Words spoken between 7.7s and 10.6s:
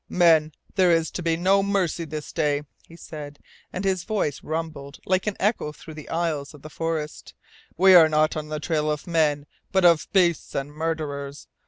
"We are not on the trail of men, but of beasts